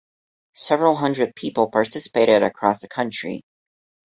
[0.55, 3.43] Several hundred people participated across the country.